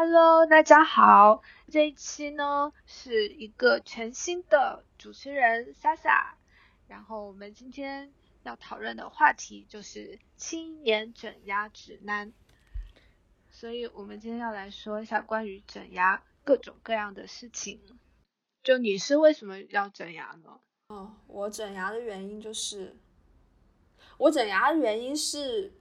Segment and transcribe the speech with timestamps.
[0.00, 6.34] Hello，大家好，这一期呢是一个全新的主持人 Sasa，
[6.86, 8.12] 然后我们今天
[8.44, 12.32] 要讨论的话题就是青年整牙指南，
[13.50, 17.80] 所以我们今天要来说一下关于整牙各种各样的事情。
[18.62, 20.60] 就你是为什么要整牙呢？
[20.90, 22.96] 哦，我整牙的原因就是，
[24.16, 25.72] 我整牙的原因是，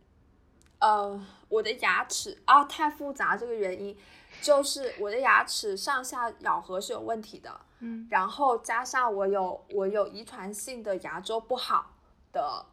[0.79, 1.19] 呃，
[1.49, 3.97] 我的牙齿啊太复杂，这个原因
[4.41, 8.07] 就是我的牙齿上下咬合是有问题的，嗯。
[8.11, 11.93] 然后加上我有我有遗传性的牙周不好
[12.32, 12.65] 的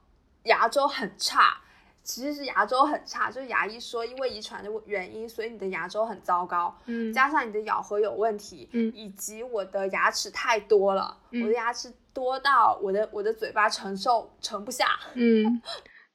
[0.45, 1.59] 牙周很差，
[2.03, 7.13] 其实是牙周很差，就是牙医说因为遗传的原因，所以你的牙周很糟糕，嗯。
[7.13, 8.93] 加上你的咬合有问题，嗯。
[8.95, 11.43] 以及我的牙齿太多了，嗯。
[11.43, 15.61] 我的牙齿多到我的我的嘴巴承受盛不下，嗯，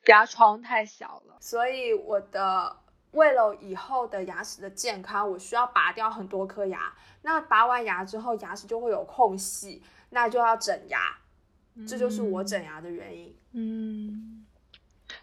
[0.06, 1.38] 牙床太小了。
[1.40, 2.78] 所以我的
[3.12, 6.94] 为了以后的牙齿的健康，我需要拔掉很多颗牙。
[7.22, 11.20] 那拔完牙之后，牙齿就会有空隙，那就要整牙，
[11.88, 13.36] 这就是我整牙的原因。
[13.52, 14.46] 嗯，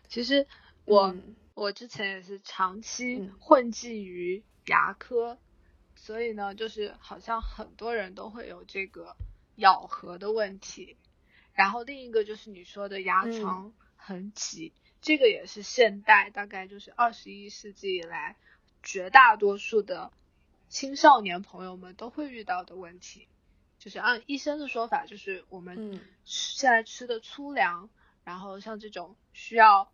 [0.08, 0.46] 其实
[0.84, 5.38] 我、嗯我之前也是长期嗯混迹于牙科，
[5.94, 9.16] 所以呢，就是好像很多人都会有这个
[9.54, 10.98] 咬合的问题。
[11.54, 13.72] 然后另一个就是你说的牙嗯床
[14.06, 18.36] 很挤，这个也是现代大概就是二十一世纪以来
[18.84, 20.12] 绝大多数的
[20.68, 23.26] 青少年朋友们都会遇到的问题。
[23.80, 27.90] 就是按医生的说法，就是我们现在吃的粗粮，
[28.22, 29.90] 然后像这种需要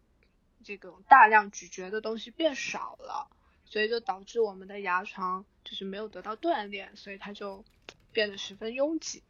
[0.62, 3.30] 这种大量咀嚼的东西变少了，
[3.64, 7.64] 所以就导致我们的牙床就是没有得到锻炼，所以它就
[8.12, 9.22] 变得十分拥挤。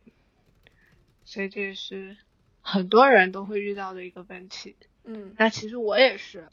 [1.25, 2.17] 所以这也是
[2.63, 4.77] 很多人都会遇到的一个问题。
[5.05, 5.35] 嗯。
[5.37, 6.49] 那其实我也是，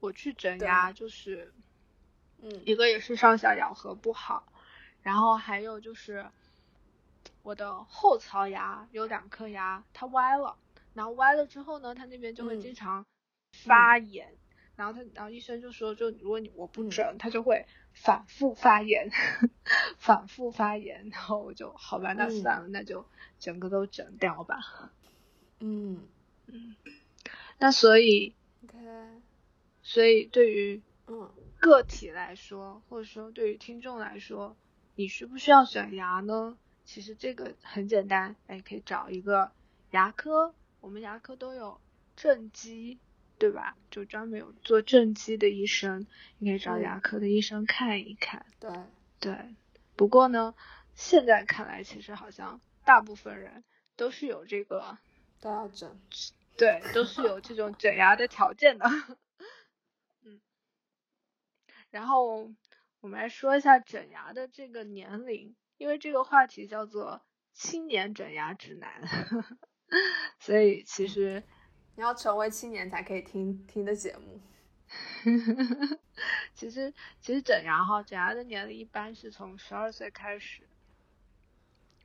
[0.00, 1.52] 我去整牙就是
[2.42, 2.50] 嗯。
[2.64, 4.52] 一个也是上下咬合不好，
[5.02, 6.26] 然后还有就是
[7.42, 10.56] 我的后槽牙有两颗牙它歪了，
[10.94, 12.60] 然后歪了之后呢，它那边就会嗯。
[12.60, 13.04] 经常
[13.52, 14.36] 发炎，
[14.76, 16.90] 然后他然后医生就说，就如果你我不嗯。
[16.90, 19.08] 整，它就会反复发炎，
[19.98, 22.30] 反复发炎，然后我就好吧，那嗯。
[22.30, 23.04] 算了，那就
[23.38, 24.58] 整个都整掉吧。
[25.62, 26.08] 嗯。
[26.46, 26.76] 嗯。
[27.58, 28.34] 那所以
[28.64, 28.76] ，OK，
[29.82, 31.30] 所以对于嗯。
[31.60, 34.56] 个体来说，或者说对于听众来说，
[34.96, 36.58] 你需不需要选牙呢？
[36.84, 39.52] 其实这个很简单，哎，可以找一个
[39.92, 41.80] 牙科，我们牙科都有
[42.16, 42.98] 正畸，
[43.38, 43.76] 对吧？
[43.92, 46.08] 就专门有做正畸的医生，
[46.38, 48.44] 你可以找嗯牙科的医生看一看。
[48.58, 48.72] 对，
[49.20, 49.54] 对，
[49.94, 50.56] 不过呢，
[50.96, 53.62] 现在看来，其实好像大部分人
[53.94, 54.98] 都是有这个，
[55.42, 56.00] 都要整。
[56.56, 58.86] 对，都是有这种整牙的条件的。
[60.22, 60.40] 嗯，
[61.90, 62.52] 然后
[63.00, 67.20] 我们来说一下整牙的这个年龄，因为这个话题叫做
[67.52, 69.02] 青年整牙指南，
[70.38, 71.42] 所以其实
[71.96, 74.40] 你要成为青年才可以听听的节目。
[76.54, 80.68] 其实其实整牙哈，整牙的年龄一般是从十二岁开始，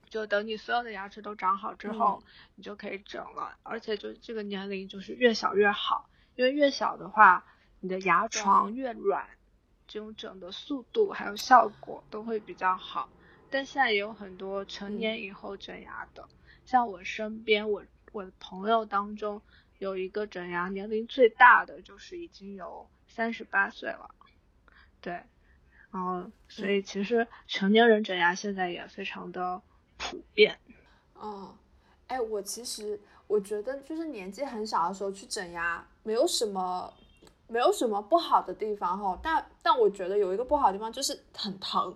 [0.09, 2.23] 就等你所有的牙齿都长好之后，
[2.55, 3.57] 你就可以整了。
[3.63, 7.45] 而且就这个年龄就是越小越好，因为越小的话，
[7.79, 9.27] 你的牙床越软，
[9.87, 13.09] 这种整的速度还有效果都会比较好。
[13.49, 16.27] 但现在也有很多成年以后整牙的，
[16.65, 19.41] 像我身边我我的朋友当中
[19.79, 24.13] 有一个整牙年龄最大的，就是已经有三十八岁了，
[24.99, 25.23] 对，
[25.91, 29.61] 然后所以其实成年人整牙现在也非常的
[29.97, 30.57] 普遍，
[31.13, 31.55] 哦，
[32.07, 36.93] 哎，我其实我觉得就是年纪很小的时候去整牙，没有什么
[37.47, 41.95] 没有什么不好的地方哈，但但我觉得有一个不好的地方就是很疼。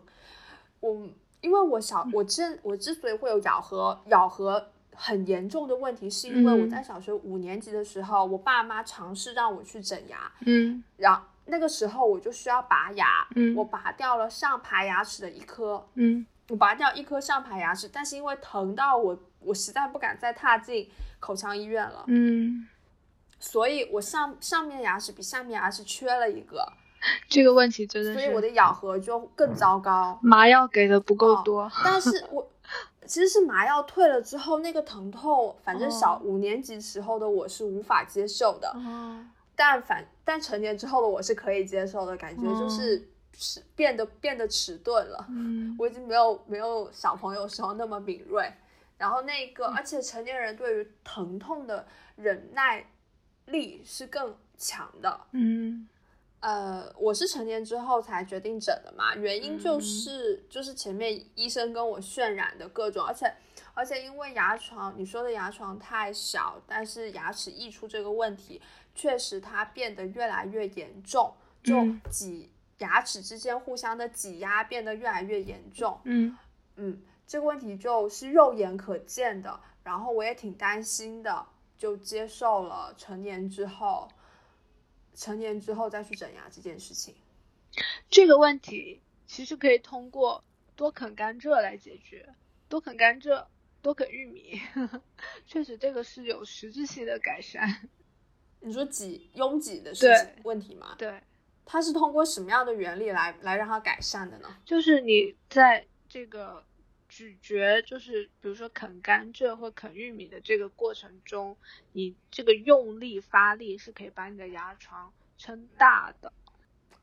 [0.79, 1.07] 我
[1.41, 6.69] 因为我小我之我之所以会有咬合咬合很严重的问题，是因为我嗯。
[6.69, 10.83] 在小学五年级的时候，我爸妈尝试让我去整牙，嗯。
[10.97, 13.55] 然后那个时候我就需要拔牙，嗯。
[13.55, 22.67] 我拔掉了上排牙齿的一颗，嗯我拔掉一颗上排牙齿，但是因为疼到我，我实在不敢再踏进口腔医院了，嗯，
[23.39, 26.67] 所以我上上面牙齿比下面牙齿缺了一个，
[27.29, 30.19] 这个问题真的是所以我的咬合就更糟糕。
[30.21, 32.45] 麻药给的不够哦多，但是我
[33.07, 39.25] 其实是麻药退了之后，那个疼痛，反正小哦五年级时候的我是无法接受的，哦，
[39.55, 45.25] 但反但成年之后的我是可以接受的，感觉就是是变得变得迟钝了。
[45.29, 45.75] 嗯。
[45.79, 48.53] 我已经没有没有小朋友时候那么敏锐，
[48.97, 52.85] 然后那个，而且成年人对于疼痛的忍耐
[53.45, 55.87] 力是更强的，嗯。
[56.41, 63.31] 呃，我是成年之后才决定整的嘛，原因就是就是前面医生跟我渲染的各种，而且
[63.75, 68.59] 而且因为牙床你说的牙床太小，但是牙齿溢出这个问题，
[68.95, 71.31] 确实它变得越来越严重，
[71.61, 71.75] 就
[72.09, 72.49] 挤
[72.81, 75.99] 牙齿之间互相的挤压变得越来越严重。
[76.03, 76.37] 嗯
[76.75, 81.47] 嗯，这个问题就是肉眼可见的，然后我也挺担心的，
[81.77, 84.07] 就接受了成年之后。
[85.13, 87.13] 成年之后再去整牙这件事情，
[88.09, 90.41] 这个问题其实可以通过
[90.73, 92.33] 多啃甘蔗来解决。
[92.69, 93.45] 多啃甘蔗，
[93.81, 94.61] 多啃玉米，
[95.45, 97.89] 确实这个是有实质性的改善。
[98.61, 100.95] 你说挤拥挤的事情问题吗？
[100.97, 101.21] 对，
[101.65, 104.55] 它是通过什么样的原理来来让它改善的呢？
[104.65, 106.63] 就是你在这个
[107.07, 111.55] 咀嚼，就是比如说啃甘蔗或啃玉米的这个过程中，
[111.93, 116.31] 你这个用力发力是可以把你的牙床撑大的。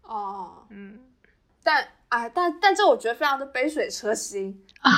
[0.02, 1.12] 哦，嗯，
[1.62, 4.90] 但哎，但但这我觉得非常的杯水车薪 啊，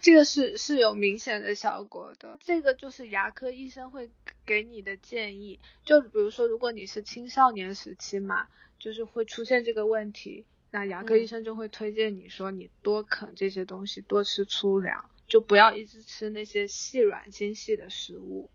[0.00, 2.38] 这个是是有明显的效果的。
[2.42, 4.10] 这个就是牙科医生会
[4.46, 10.44] 给你的建议，就比如说如果你是青少年时期嘛，就是会出现这个问题。
[10.70, 18.50] 那牙科医生就会推荐你说，你多啃这些东西，多吃粗粮，就不要一直吃那些细软精细的食物。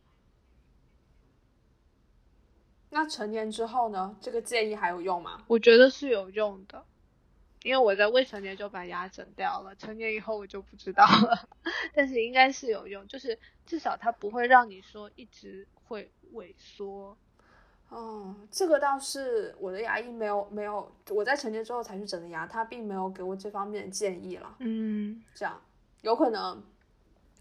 [2.89, 4.18] 那成年之后呢？
[4.21, 5.44] 这个建议还有用吗？
[5.47, 6.85] 我觉得是有用的，
[7.63, 11.47] 因为我在未成年就把牙整掉了，成年以后我就不知道了。
[11.95, 17.17] 但是应该是有用，就是至少它不会让你说一直会萎缩。
[17.91, 24.55] 哦，这个倒是我的牙医没有没有，我在成年之后才去整的牙，他并没有给我这方面的建议了。
[24.59, 25.61] 嗯，这样
[25.99, 26.63] 有可能，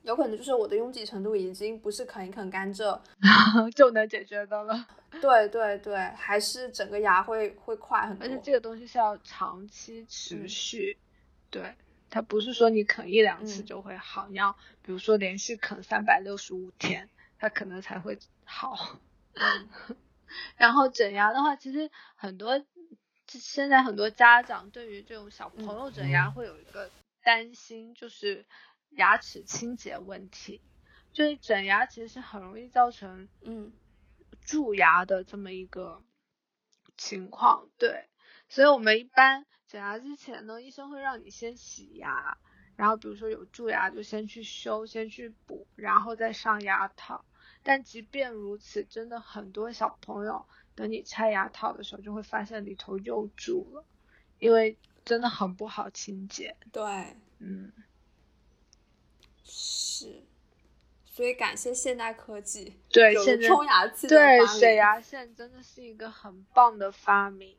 [0.02, 3.00] 有可能就是我的拥挤程度已经不是啃一啃甘蔗
[3.76, 4.88] 就能解决的了。
[5.22, 8.26] 对对对，还是整个牙会会快很多。
[8.26, 10.98] 而且这个东西是要长期持续，
[11.48, 11.76] 对，
[12.10, 14.52] 它不是说你啃一两次就会好，你要
[14.82, 17.08] 比如说连续啃三百六十五天，
[17.38, 18.98] 它可能才会好。
[20.56, 22.64] 然后整牙的话，其实很多
[23.26, 26.90] 现在很多家长对于这种小朋友整牙会有一个
[27.22, 28.44] 担心，就是
[28.90, 30.60] 牙齿清洁问题。
[31.12, 33.72] 就是整牙其实是很容易造成嗯
[34.42, 36.02] 蛀牙的这么一个
[36.96, 38.08] 情况，对。
[38.48, 42.38] 所以我们一般整牙之前呢，医生会让你先洗牙，
[42.76, 47.24] 然后比如说有蛀牙就先去修，先去补，然后再上牙套。
[47.62, 53.84] 但即便如此，真的很多小朋友等你拆牙套的时候，就会发现里头又蛀了，
[54.38, 56.56] 因为真的很不好清洁。
[56.72, 56.82] 对，
[57.38, 57.70] 嗯，
[59.44, 60.22] 是，
[61.04, 67.56] 所以感谢现代科技，对，现在冲牙器，对，水牙线真的是一个很棒的发明。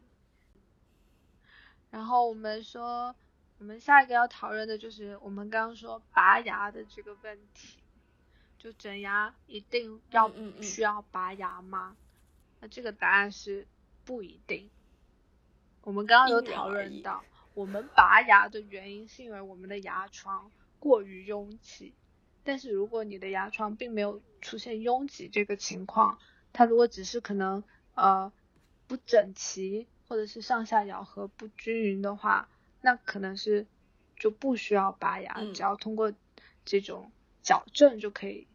[1.92, 3.14] 然后我们说，
[3.60, 7.78] 我们下一个要讨论的就是我们刚刚说拔牙的这个问题。
[8.62, 10.32] 就整牙一定要
[10.62, 11.98] 需要拔牙吗？
[12.60, 13.66] 那这个答案是
[14.06, 14.70] 不一定。
[15.82, 17.24] 我们刚刚有讨论到，
[17.56, 21.96] 我们拔牙的原因是因为我们的牙床过于拥挤。
[22.44, 26.20] 但是如果你的牙床并没有出现拥挤这个情况，
[26.54, 27.64] 它如果只是可能
[27.96, 28.32] 呃
[28.86, 32.48] 不整齐或者是上下咬合不均匀的话，
[32.80, 33.66] 那可能是
[34.20, 36.14] 就不需要拔牙，只要通过
[36.64, 38.46] 这种矫正就可以。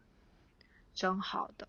[0.97, 1.67] 整好的，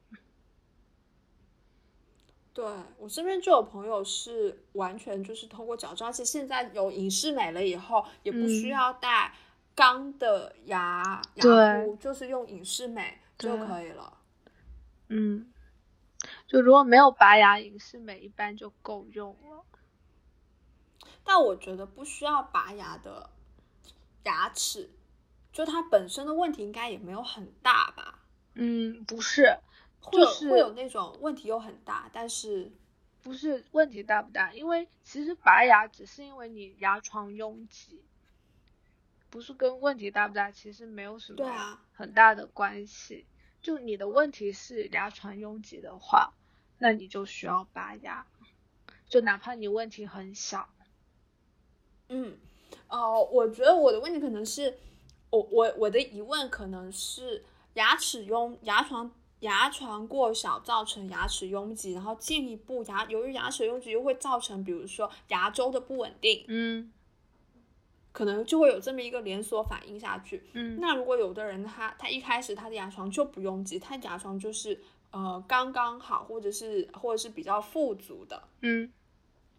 [2.55, 2.65] 对
[2.97, 9.35] 我身边就有朋友是完全就是通过矫正，而且现在有隐适美了以后，也不需要戴
[9.75, 11.45] 钢的牙牙
[11.85, 14.17] 箍，就是用隐适美就可以了。
[15.09, 15.53] 嗯，
[16.47, 19.63] 就如果没有拔牙，隐适美一般就够用了。
[21.23, 23.29] 但我觉得不需要拔牙的
[24.23, 24.89] 牙齿，
[25.53, 28.21] 就它本身的问题应该也没有很大吧。
[28.61, 29.57] 嗯，不是，
[30.11, 32.73] 就是会有那种问题又很大，但是
[33.23, 34.53] 不是问题大不大？
[34.53, 38.03] 因为其实拔牙只是因为你牙床拥挤，
[39.31, 43.27] 不是跟问题大不大其实没有什么很大的关系。
[43.63, 46.33] 就你的问题是牙床拥挤的话，
[46.79, 48.27] 那你就需要拔牙，
[49.09, 50.69] 就哪怕你问题很小。
[52.09, 52.37] 嗯，
[52.89, 54.77] 哦，我觉得我的问题可能是，
[55.31, 57.45] 我我我的疑问可能是。
[57.79, 59.09] 牙齿拥牙床
[59.41, 66.93] 牙床过小造成牙齿拥挤，然后进一步牙由于牙齿拥挤又会造成比如说牙周的不稳定，嗯，
[68.11, 70.43] 可能就会有这么一个连锁反应下去。
[70.55, 74.83] 嗯，那如果有的人他他一开始他的牙床就不拥挤，他牙床就是
[75.13, 78.91] 呃刚刚好，或者是或者是比较富足的，嗯，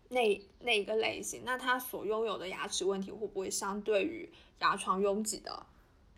[0.09, 5.65] 那那一个类型，那他所拥有的牙齿问题会不会相对于牙床拥挤的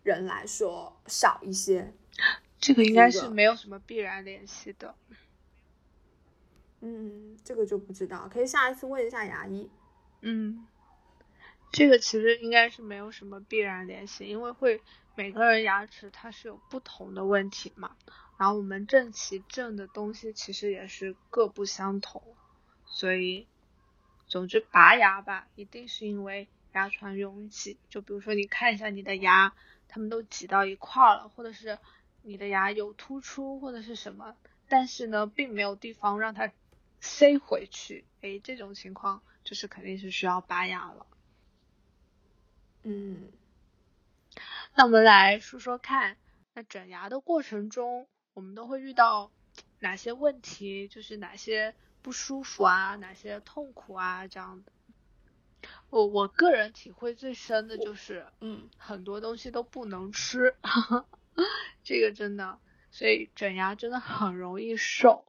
[0.02, 1.92] 人来说少一些？
[2.58, 4.94] 这个应该是没有什么必然联系的。
[6.80, 9.70] 嗯，这个就不知道，可以下一次问一下牙医。
[10.20, 10.66] 嗯，
[11.70, 14.80] 这个其实应该是没有什么必然联系，因为会
[15.14, 17.96] 每个人牙齿它是有不同的问题嘛。
[18.38, 22.22] 然后我们正畸正的东西其实也是各不相同，
[22.84, 23.46] 所以
[24.26, 27.78] 总之拔牙吧，一定是因为牙床拥挤。
[27.88, 29.54] 就比如说你看一下你的牙，
[29.92, 31.78] 他们都挤到一块儿了，或者是。
[32.24, 34.36] 你的牙有突出或者是什么，
[34.68, 36.52] 但是呢，并没有地方让它
[37.00, 41.04] 塞回去，哎，这种情况就是肯定是需要拔牙了。
[42.84, 43.32] 嗯，
[44.76, 46.16] 那我们来说说看，
[46.54, 49.32] 那整牙的过程中，我们都会遇到
[49.80, 50.86] 哪些问题？
[50.86, 54.70] 就是哪些不舒服啊，哪些痛苦啊，这样的。
[55.90, 60.54] 我我个人体会最深的就是，嗯，很多东西都不能吃。
[61.84, 62.58] 这个真的，
[62.90, 65.24] 所以整牙真的很容易瘦，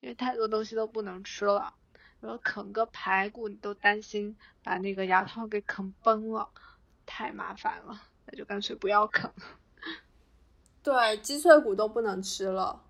[0.00, 1.74] 因为太多东西都不能吃了。
[2.20, 6.48] 然后啃个排骨，你都担心把那个牙套给啃崩了，
[7.04, 9.30] 太麻烦了，那就干脆不要啃。
[10.82, 12.82] 对，鸡脆骨都不能吃了。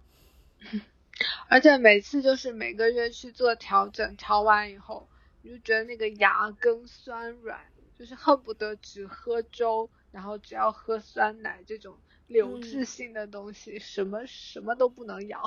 [1.49, 5.09] 而且每次就是每个月去做调整，调完以后，
[5.45, 7.61] 你就觉得那个牙根酸软，
[7.97, 11.97] 就是恨不得只喝粥，然后只要喝酸奶这种。
[12.27, 15.43] 流质性的东西，什么什么都不能咬。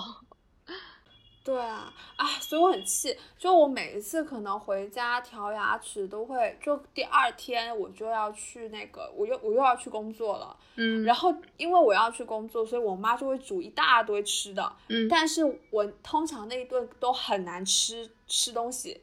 [1.44, 3.18] 对啊，啊，所以我很气。
[3.36, 10.56] 就我每一次可能回家调牙齿，都会就第二天我就要去那个，我又我又要去工作了。
[10.76, 11.04] 嗯。
[11.04, 14.72] 然后因为我要去工作，所以我妈就会煮一大堆吃的。
[14.90, 15.08] 嗯。
[15.10, 19.02] 但是我通常那一顿都很难吃吃东西，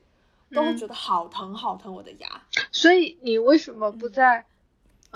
[0.54, 2.42] 都会觉得好疼好疼我的牙。
[2.73, 4.46] 所以你为什么不在？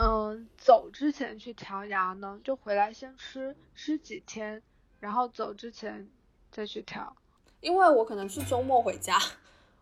[0.00, 4.62] 嗯，走之前去调牙呢，就回来先吃吃几天，
[5.00, 6.08] 然后走之前
[6.52, 7.16] 再去调。
[7.60, 9.18] 因为我可能是周末回家，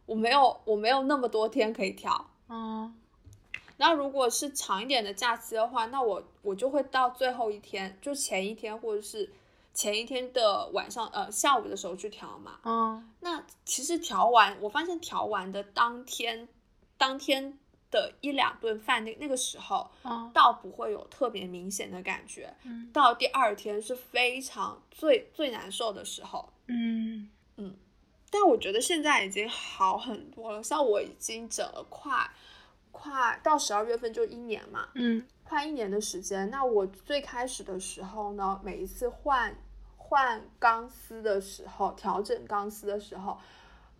[0.06, 2.30] 我没有我没有那么多天可以调。
[2.48, 2.96] 嗯，
[3.76, 9.30] 那如果是长一点的假期的话，那我我就会到最后一天，就前一天或者是
[9.76, 12.58] 前一天的晚上呃下午的时候去调嘛。
[12.64, 16.48] 嗯，那其实调完，我发现调完的当天
[16.98, 17.56] 当天。
[17.88, 19.88] 的一两顿饭，那那个时候，
[20.34, 22.52] 倒不会有特别明显的感觉。
[22.64, 26.52] 嗯，到第二天是非常最最难受的时候。
[26.66, 27.76] 嗯嗯，
[28.28, 30.60] 但我觉得现在已经好很多了。
[30.60, 32.28] 像我已经整了快
[32.90, 36.50] 快到十二月份就一年嘛，嗯，快一年的时间。
[36.50, 39.56] 那我最开始的时候呢，每一次换
[40.08, 43.36] 换钢丝的时候，调整钢丝的时候，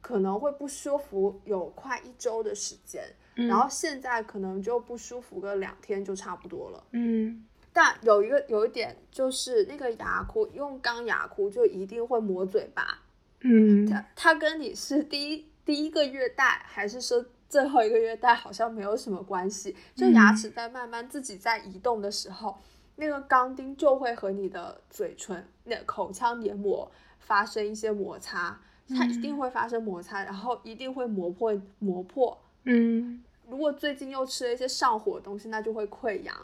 [0.00, 3.04] 可能会不舒服有快一周的时间。
[3.34, 6.84] 然后现在可能就不舒服个两天就差不多了。
[6.92, 13.02] 嗯，但有一个有一点就是那个牙箍用钢牙箍就一定会磨嘴巴。
[13.40, 19.76] 嗯，它它跟你是第一第一个月戴还是说最后一个月戴好像没有什么关系。
[19.94, 22.56] 就牙齿在慢慢自己在移动的时候，
[22.96, 32.38] 那个钢钉就会和你的嘴唇那口腔黏膜发生一些摩擦，它一定会发生摩擦，然后一定会磨破磨破。
[32.64, 33.22] 嗯。
[33.48, 36.34] 如果最近又吃了一些上火的东西，那就会溃疡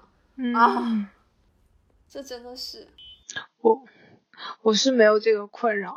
[0.54, 1.10] 啊！
[2.08, 2.86] 这真的是
[3.60, 3.82] 我，
[4.62, 5.96] 我是没有这个困扰。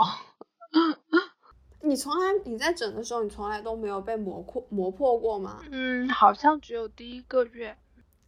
[1.81, 5.62] 你从来你在整的时候，你从来都没有被磨破磨破过吗？
[5.69, 7.77] 嗯，好像只有第一个月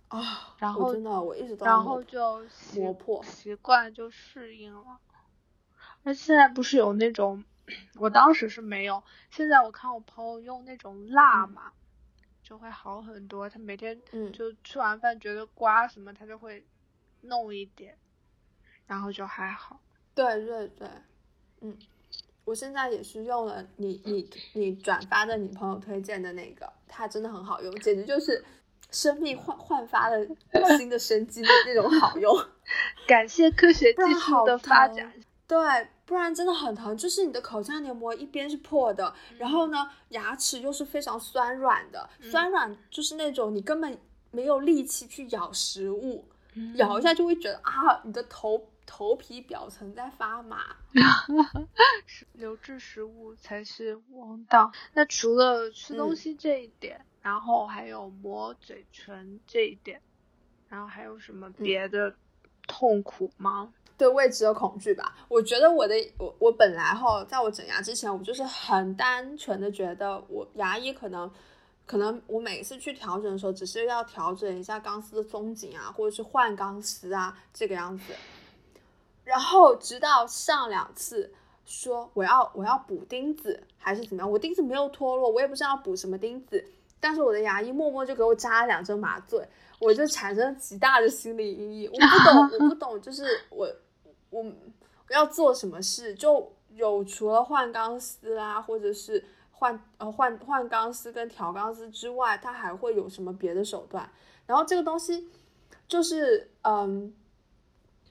[0.08, 0.56] 啊。
[0.58, 2.46] 然后真的我一直都然后就
[2.76, 5.00] 磨破习惯就适应了。
[6.04, 7.44] 那现在不是有那种，
[7.96, 11.72] 我当时是没有，现在我看我朋友用那种蜡嘛。
[12.44, 13.50] 就会好很多。
[13.50, 16.66] 他每天就吃完饭觉得刮什么，他就会
[17.20, 17.98] 弄一点，
[18.86, 19.82] 然后就还好。
[20.16, 20.88] 对对对，
[21.60, 21.78] 嗯，
[22.46, 28.42] 我现在也是用了你你你转发的你朋友推荐的那个，它真的很好用，简直就是
[28.92, 30.18] 生命焕焕发了
[30.78, 32.36] 新的生机的那种好用。
[33.08, 35.14] 感谢科学技术的发展。
[35.48, 35.58] 对。
[36.08, 44.00] 不然真的很疼，就是你的口腔黏膜一边是破的，然后呢，牙齿又是非常酸软的，酸软就是那种你根本
[44.32, 46.24] 没有力气去咬食物，
[46.76, 50.78] 咬一下就会觉得啊，你的头头皮表层在发麻。
[52.32, 54.72] 留置食物才是王道。
[54.94, 60.02] 那除了吃东西这一点，然后还有磨嘴唇这一点，
[60.70, 62.16] 然后还有什么别的
[62.66, 63.74] 痛苦吗？
[63.98, 65.14] 对未知的恐惧吧。
[65.28, 71.30] 我觉得我的我我本来哈，在我整牙之前，我就是很单纯的觉得我牙医可能
[71.86, 78.14] 可能我每次去调整的时候，只是要调整一下钢丝的松紧啊，或者是换钢丝啊这个样子。
[79.26, 81.34] 然后直到上两次
[81.66, 86.64] 说我要我要补钉子还是怎么样，我钉子没有脱落，我也不知道补什么钉子，
[87.00, 89.48] 但是我的牙医默默就给我扎了两针麻醉，
[89.80, 91.92] 我就产生极大的心理阴影。
[91.92, 93.68] 我不懂，我不懂，就是我
[94.30, 94.54] 我我
[95.14, 104.10] 要做什么事，就有除了换钢丝啊，或者是换呃换换钢丝跟调钢丝之外，它还会有什么别的手段？
[104.46, 105.30] 然后这个东西
[105.88, 107.14] 就是嗯。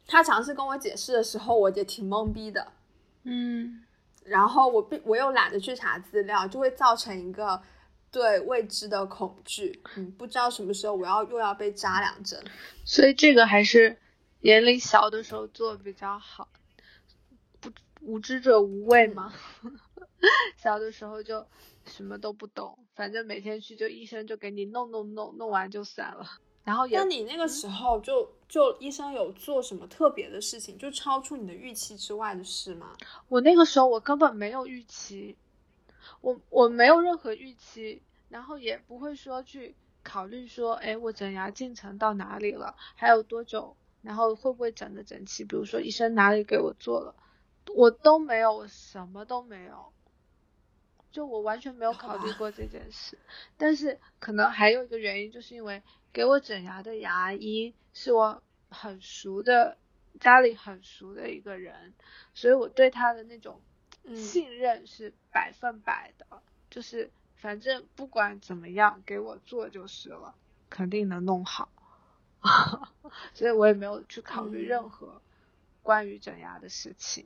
[0.09, 2.65] 他尝试跟我解释的时候，我也挺懵逼的，
[3.25, 3.83] 嗯，
[4.23, 7.61] 然后我并我又懒得去查资料，就会造成一个
[8.17, 12.43] 对未知的恐惧，嗯，不知道什么时候我要又要被扎两针，
[12.83, 13.99] 所以这个还是
[14.41, 16.49] 年龄小的时候做比较好，
[17.61, 17.71] 不
[18.01, 19.35] 无知者无畏嘛，
[20.57, 21.47] 小的时候就
[21.85, 26.27] 什么都不懂，反正每天去就医生就给你弄弄弄，弄完就散了。
[26.65, 32.97] 然后，那你那个时候就就医生有做什么特别的事情，就超出你的预期之外的事吗？
[33.29, 35.37] 我那个时候我根本没有预期，
[36.23, 45.45] 我我没有任何预期，然后也不会说去考虑说，哎，我整牙进程到哪里了，还有多久，然后会不会整的整齐？
[45.45, 47.15] 比如说医生哪里给我做了，
[47.75, 49.93] 我都没有，我什么都没有，
[51.11, 53.19] 就我完全没有考虑过这件事。
[53.57, 55.83] 但是可能还有一个原因，就是因为。
[56.13, 59.77] 给我整牙的牙医是我很熟的，
[60.19, 61.93] 家里很熟的一个人，
[62.33, 63.61] 所以我对他的那种
[64.15, 66.27] 信任是百分百的，
[66.71, 67.11] 就是
[67.47, 70.35] 反正不管怎么样给我做就是了，
[70.69, 71.69] 肯定能弄好，
[73.35, 75.23] 所以我也没有去考虑任何
[75.85, 77.25] 关于整牙的事情。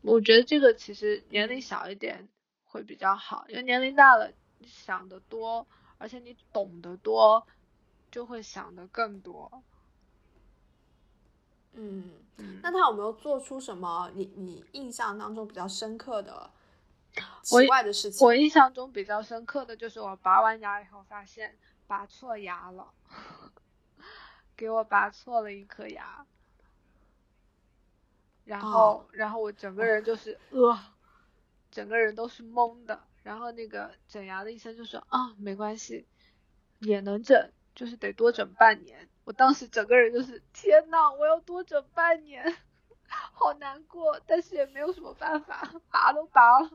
[0.00, 2.26] 我觉得这个其实年龄小一点
[2.64, 5.66] 会比较好，因为年龄大了你想的多。
[5.98, 7.46] 而且你懂得多，
[8.10, 9.62] 就会想的更多。
[11.74, 12.14] 嗯，
[12.62, 16.50] 那他有没有做出什么你你印象当中比较深刻的
[17.42, 18.26] 奇怪的事情？
[18.26, 22.92] 我印象中比较深刻的就是我拔完牙以后发现拔错牙了，
[24.56, 26.24] 给我拔错了一颗牙，
[28.44, 30.78] 然后然后我整个人就是呃，
[31.70, 33.00] 整个人都是懵的。
[33.22, 36.06] 然后那个整牙的医生就说啊，没关系，
[36.78, 39.08] 也能整，就是得多整半年。
[39.24, 42.56] 我当时整个人就是天呐，我要多整半年，
[43.06, 46.70] 好难过，但是也没有什么办法， 拔都拔了。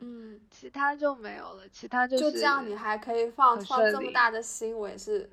[0.00, 5.30] 嗯，其他就没有了，其他就是就这样，你还可以放放这么大的心，我也是，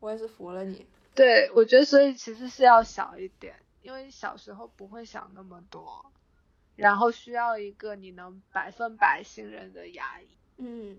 [0.00, 0.86] 我也是服了你。
[1.14, 6.12] 对，我觉得所以其实是要小一点，因为小时候不会想那么多。
[6.76, 10.28] 然后需要一个你能百分百信任的牙医。
[10.58, 10.96] 嗯，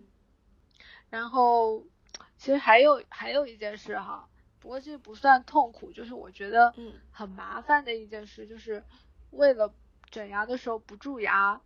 [1.10, 1.86] 然后
[2.38, 4.27] 其实还有还有一件事哈，
[4.60, 6.73] 不过这不算痛苦，就是我觉得
[7.12, 8.84] 很麻烦的一件事，就是
[9.32, 9.73] 为了
[10.10, 11.62] 整牙的时候不蛀牙，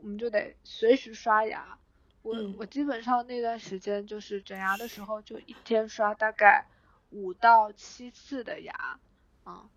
[0.00, 1.78] 我们就得随时刷牙。
[2.22, 6.66] 我我基本上那段时间就是整牙的时候，就一天刷大概
[7.10, 8.98] 五到七次的牙，
[9.44, 9.68] 啊，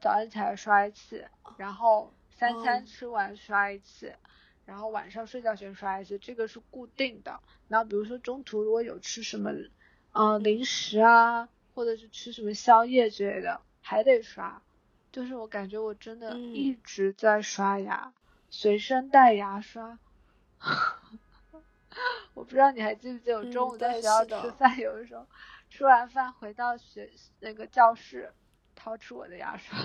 [0.00, 2.12] 早上起来刷一次，然后。
[2.32, 4.14] 三餐吃完刷一次，
[4.64, 7.38] 然后晚上睡觉前刷一次，这个是固定的。
[7.68, 9.50] 然后比如说中途如果有吃什么，
[10.12, 14.62] 嗯，零食啊，或者是吃什么宵夜之类的，还得刷。
[15.12, 18.14] 就是我感觉我真的一直在刷牙，
[18.50, 19.98] 随身带牙刷。
[22.34, 25.26] 我不知道你还记不记得我中午在学校吃饭，有的时候
[25.68, 27.10] 吃完饭回到学
[27.40, 28.32] 那个教室，
[28.74, 29.78] 掏出我的牙刷。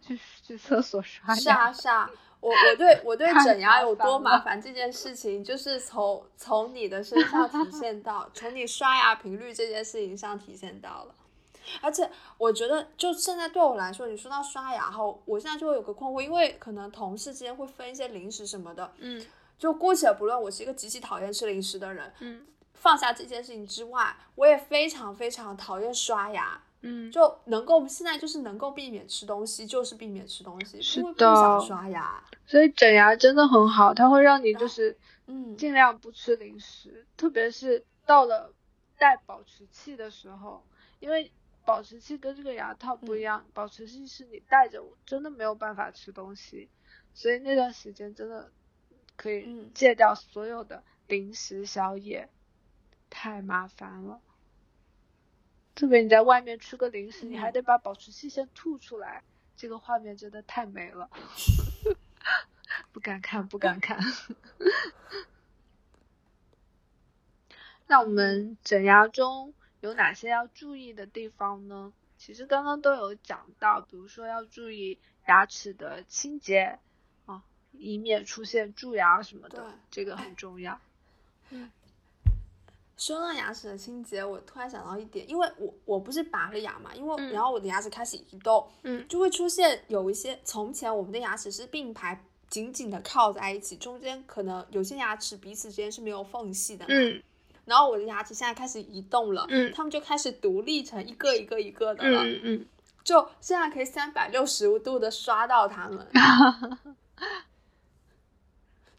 [0.00, 1.34] 去去厕所刷牙。
[1.34, 11.14] 是啊是啊，我我对我对 整牙有多麻烦这件事情，就是从从你的身上体 现到，从你刷牙频率这件事情上体现到了。
[11.80, 19.24] 而且我觉得，就现在对我来说，你说到刷牙后，我现在就会有个困惑，因为可能同事之间会分一些零食什么的，嗯，
[19.58, 26.60] 就姑且不论，我是一个极其讨厌吃零食的人，嗯，放下这件事情之外，我也非常非常讨厌刷牙。
[26.80, 32.22] 嗯，就能够现在就是能够避免吃东西，就是避免吃东西，是的，不想刷牙。
[32.46, 38.54] 所以整牙真的很好，它会让你就是嗯尽量不吃零食，特别是到了
[38.96, 40.64] 带保持器的时候，
[41.00, 41.32] 因为
[41.68, 46.70] 保持器跟这个牙套不一样，保持器是你戴着真的没有办法吃东西，
[47.12, 48.50] 所以那段时间真的
[49.16, 52.30] 可以戒掉所有的零食宵夜，
[53.10, 54.22] 太麻烦了。
[55.74, 57.52] 特别你在外面吃个零食，你还嗯。
[57.52, 59.22] 得把保持器先吐出来，
[59.54, 61.10] 这个画面真的太美了，
[62.92, 64.00] 不敢看，不敢看。
[67.86, 71.92] 那我们整牙中有哪些要注意的地方呢？
[72.16, 76.78] 其实刚刚都有讲到，比如说要注意牙齿的清洁
[77.26, 80.80] 啊，以免出现蛀牙什么的对，这个很重要。
[81.50, 81.70] 嗯
[82.96, 97.22] 说到牙齿的清洁，我突然想到一点，因为我我不是拔了牙嘛，因为、嗯然后我的牙齿开始移动，嗯就会出现有一些从前我们的牙齿是并排紧紧的靠在一起，中间可能有些牙齿彼此之间是没有缝隙的，嗯
[97.68, 102.66] 然后我的牙齿现在开始移动了，嗯它们就开始独立成一个一个一个的了，嗯嗯
[103.04, 106.06] 就现在可以三百六十度的刷到它们。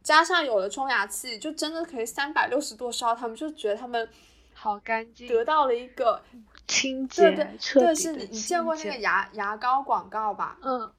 [0.01, 4.09] 加上有了冲牙器，就真的可以三百六十度刷他们，就觉得他们
[4.53, 6.19] 好干净，得到了一个
[6.67, 10.57] 清洁，对对是你你见过那个牙牙膏广告吧？
[10.61, 10.91] 嗯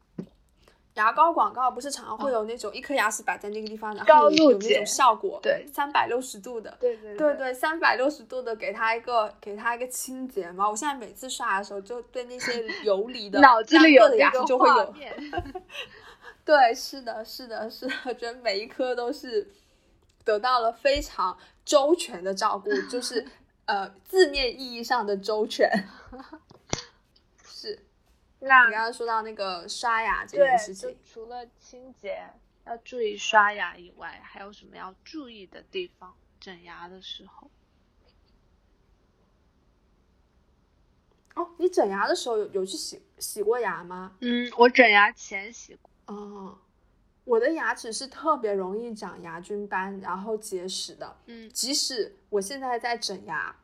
[1.00, 10.68] 牙膏广告不是常常会有那种一颗牙齿摆在那个地方，然后有有那种效果，对三百六十度的，对对对对，三百六十度的给它一个给它一个清洁嘛。
[10.68, 14.94] 我现在每次刷牙的时候，就对那些游离的 脑子里有的牙那个齿就会有，
[16.44, 19.48] 对，是的，是的，是的， 我觉得每一颗都是
[20.24, 23.26] 得到了非常周全的照顾，就是
[23.64, 25.70] 呃字面意义上的周全。
[28.40, 32.26] 是那你刚刚说到那个刷牙这件，事就情，除了清洁
[32.66, 36.14] 要注意刷牙以外，还有什么要注意的地方？
[36.40, 37.50] 整牙的时候，
[41.34, 44.16] 哦，你整牙的时候有有去洗洗过牙吗？
[44.20, 46.58] 嗯，我整牙前洗过，哦，
[47.24, 51.14] 我的牙齿是特别容易长牙菌斑，然后结石的。
[51.26, 53.54] 嗯即使我现在在整牙，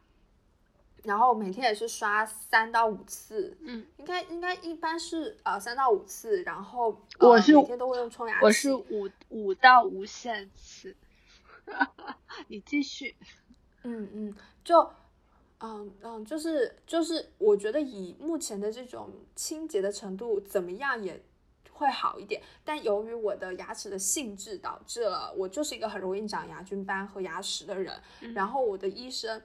[1.07, 8.41] 然后每天也是刷三到五次，嗯，应该应该一般是呃三到五次，然后、呃、我是每天都会用冲牙器。
[8.45, 10.95] 我是五五到无限次，
[12.49, 13.15] 你继续，
[13.85, 14.91] 嗯嗯，就
[15.61, 21.23] 嗯嗯，就是就是，我觉得以目前的这种清洁的程度，怎么样也
[21.71, 22.43] 会好一点。
[22.65, 27.95] 但由于我的牙齿的性质，导致了我就是一个很容易长牙菌斑和牙石的人。
[28.21, 29.41] 嗯然后我的医生，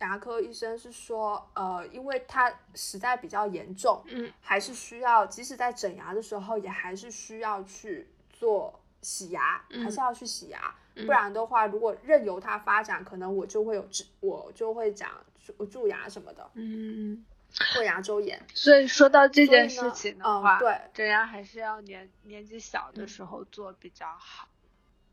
[0.00, 10.74] 牙科医生是说，呃，因为它实在比较严重，嗯还是需要，即使在整牙的时候，也还是需要去做洗牙，还是要去洗牙。
[10.94, 15.08] 嗯不然的话，如果任由它发展，可能我就会有蛀，我就会长
[15.40, 17.24] 蛀蛀牙什么的，嗯，
[17.72, 18.44] 或牙周炎。
[18.52, 24.48] 所以说到这件事情的嗯话，对整牙还是要年年纪小的时候做比较好。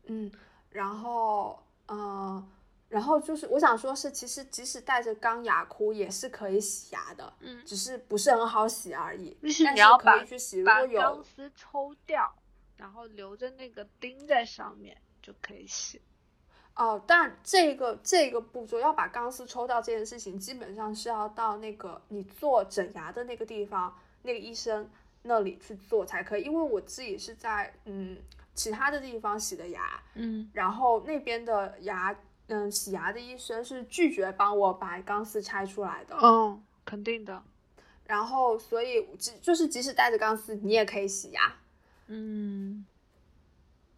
[0.06, 0.28] 嗯，
[0.70, 2.44] 然后，嗯、
[2.88, 9.36] 然后就是我想说是，其实即使带着钢牙箍也是可以洗牙的，嗯，只是不是很好洗而已。
[9.42, 12.32] 就是但可你要把以去洗，如把果有钢丝抽掉，
[12.76, 16.00] 然后留着那个钉在上面就可以洗。
[16.76, 24.88] 哦，但这个这个步骤要把钢丝抽掉这件事情，基本上是要到那个你做整牙的那个地方，那个医生
[25.22, 26.42] 那里去做才可以。
[26.42, 28.18] 因为我自己是在嗯
[28.54, 32.14] 其他的地方洗的牙，嗯然后那边的牙
[32.48, 36.16] 嗯洗牙的医生是拒绝帮我把钢丝拆出来的。
[36.22, 37.42] 嗯，肯定的。
[38.06, 41.56] 然后所以即就是即使带着钢丝，你也可以洗牙，
[42.06, 42.86] 嗯，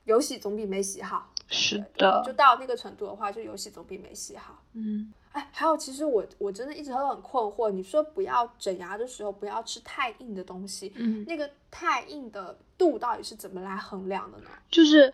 [0.05, 1.33] 有洗总比没洗好。
[1.51, 2.33] 是的就。
[2.33, 4.63] 到那个程度的话，就有洗总比没洗好。
[4.75, 7.71] 嗯哎，还有，其实我我真的一直都很困惑。
[7.71, 14.49] 你说不要整牙的时候不要吃太硬的东西，嗯，那个太硬的度到底是怎么来衡量的呢？
[14.71, 15.13] 就是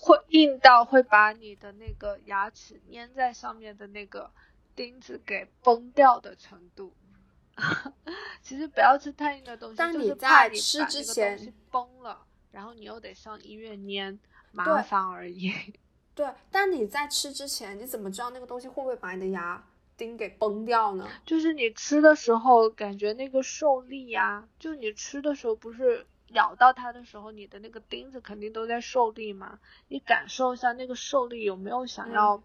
[0.00, 4.30] 会硬到会把你的那个牙齿粘在上面的那个
[4.74, 6.94] 钉子给崩掉的程度。
[8.40, 14.18] 其实不要吃太硬的东西，当你在吃之前崩了，然后你又得上医院粘，
[14.52, 15.52] 麻烦而已。
[16.14, 19.62] 对，但你在吃之前，你怎么知道那个东西会不会把你的牙
[19.98, 21.06] 钉给崩掉呢？
[21.26, 32.42] 就是你吃的时候，感觉那个受力呀、就你吃的时候不是咬到它的时候，你的那个钉子肯定都在受力嘛，你感受一下那个受力有没有想嗯要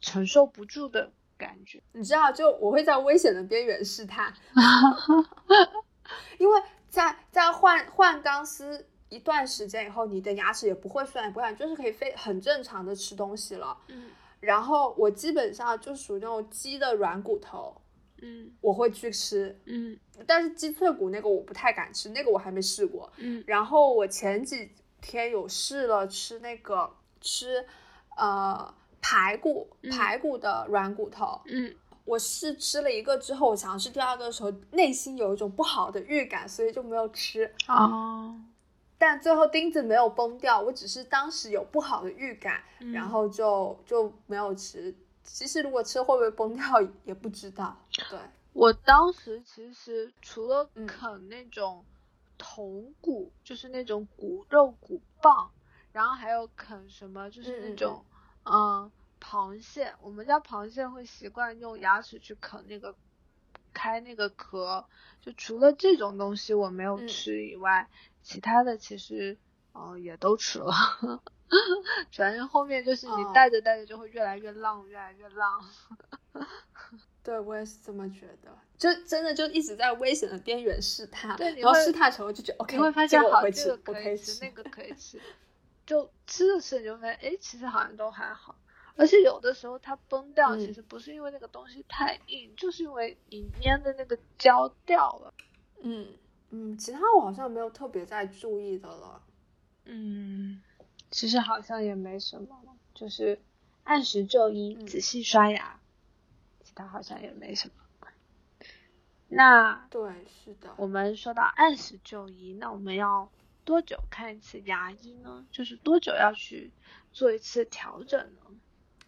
[0.00, 1.82] 承受不住的感觉。
[1.92, 4.32] 你知道，就我会在危险的边缘试探，
[6.38, 13.76] 因为在在换换钢丝一段时间以后，你的牙齿也不会酸也不会烂，就是可以非很正常的吃东西了。
[13.88, 17.76] 嗯然后我基本上就属于那种鸡的软骨头，
[18.22, 23.10] 嗯我会去吃，嗯但是鸡脆骨那个我不太敢吃，那个我还没试过。
[23.18, 27.64] 嗯然后我前几天有试了吃那个吃
[28.16, 37.52] 呃排骨嗯排骨的软骨头，嗯我试吃了一个之后，我想试第二个的时候，内心有一种不好的预感，所以就没有吃。
[37.68, 38.34] 哦，
[38.96, 42.62] 但最后钉子没有崩掉，我只是当时有不好的预感，
[42.94, 44.94] 然嗯后就就没有吃。
[45.30, 46.64] 其实如果吃会不会崩掉
[47.04, 47.76] 也不知道。
[48.10, 48.18] 对，
[48.52, 51.84] 我当时其实除了嗯啃那种
[52.36, 55.50] 头骨，就是那种骨肉骨棒，
[55.92, 58.04] 然后还有啃什么，就是那种
[58.44, 59.94] 嗯螃蟹。
[60.00, 62.94] 我们家螃蟹会习惯用牙齿去啃那个
[63.74, 64.86] 开那个壳，
[65.20, 67.88] 就除了这种东西我没有嗯吃以外，
[68.22, 69.38] 其他的其实
[69.72, 70.72] 嗯、呃也都吃了。
[72.16, 75.64] 反正后面就是你哦带着带着就会越来越浪，越来越浪。
[77.22, 84.50] 对我也是这么觉得，就真的就一直在危险的边缘试探，对然后试探成我就觉得 OK，你会发现好，这个我可以吃，那。
[84.52, 85.20] 个可以吃，
[85.84, 88.54] 就吃着吃着你就发现，哎，其实好像都还好。
[88.96, 95.34] 而且有的时候它崩掉，嗯其实不是因为那个东西太硬，就是因为你粘的那个胶掉了。
[95.82, 96.08] 嗯
[96.50, 99.22] 嗯，其他我好像没有特别在注意的了。
[99.84, 100.62] 嗯，
[101.10, 103.40] 其实好像也没什么，就是
[103.84, 105.80] 按时就医，嗯仔细刷牙，
[106.62, 107.74] 其他好像也没什么。
[109.30, 113.30] 那对，是的，我们说到按时就医，那我们要
[113.64, 115.46] 多久看一次牙医呢？
[115.50, 116.70] 就是多久要去
[117.12, 118.56] 做一次调整呢？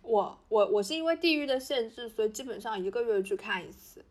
[0.03, 4.05] 我我我是因为地域的限制，所以基本上一个月去看一次。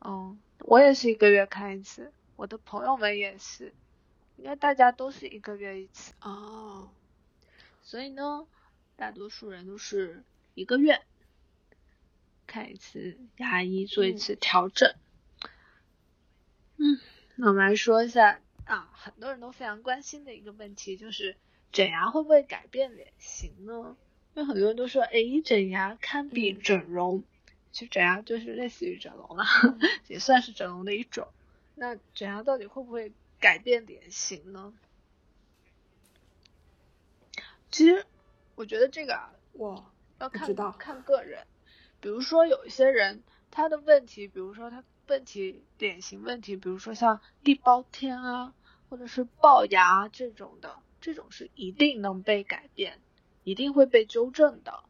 [0.00, 3.72] 哦，我也是一个月看一次，我的朋友们也是，
[4.42, 6.14] 应该大家都是一个月一次。
[6.20, 6.90] 哦，
[7.80, 8.48] 所以呢，
[8.96, 10.24] 大多数人都是
[10.54, 11.00] 一个月
[12.44, 14.92] 看一次牙医，做一嗯次调整。
[16.76, 16.98] 嗯，
[17.36, 21.36] 那我们来说一下啊，很多人都非常关心的一个问题，就是
[21.70, 23.96] 整牙会不会改变脸型呢？
[24.34, 25.12] 因为很多人都说，哎，
[25.44, 27.22] 整牙堪比嗯整容，
[27.70, 29.44] 其实整牙就是类似于整容了，
[30.08, 31.28] 也算是整容的一种。
[31.76, 34.72] 那整牙到底会不会改变脸型呢？
[37.72, 38.06] 其实
[38.54, 39.84] 我觉得这个啊，我
[40.20, 41.44] 要看不知道看个人。
[42.00, 48.54] 比如说有一些人他的问题，比如说他问题脸型问题，比如说像地包天啊，
[48.88, 53.00] 或者是龅牙这种的，这种是一定能被改变，
[53.42, 54.84] 一定会被纠正的。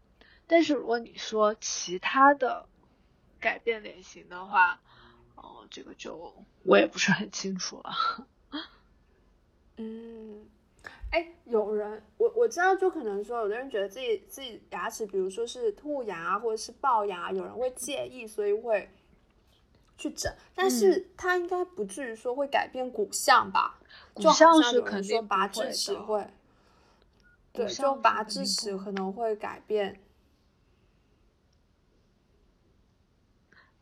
[0.47, 2.69] 但是如果你说其他的
[3.41, 4.83] 改变脸型的话，
[5.37, 8.29] 哦，这个就我也不是很清楚了。
[9.77, 10.47] 嗯，
[11.11, 18.89] 哎，有人我我知道，就可能说，有的人觉得自己自己牙齿，比如说是兔牙或者是龅牙，有人会介意，所以会
[19.97, 23.81] 去整，但是它应该不至于说会改变骨相吧？
[24.15, 26.27] 骨相是像有人说拔智齿会，
[27.53, 30.01] 对，就拔智齿可能会改变。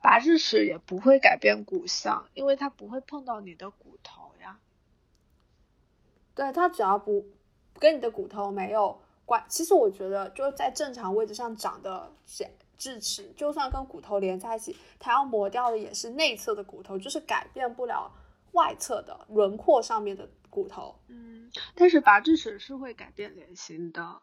[0.03, 4.20] 拔智齿也不会改变骨相，因为它不会碰到你的骨头呀。
[6.41, 7.23] 对，它只要不
[7.79, 12.49] 跟你的骨头没有关，其实我觉得就是在正常位置上长的智
[12.79, 18.11] 智齿，就算跟骨头连在一起，它要磨掉的也是内侧的骨头，就是改变不了
[18.53, 20.99] 外侧的轮廓上面的骨头。
[21.09, 24.23] 嗯，但是拔智齿是会改变脸型的，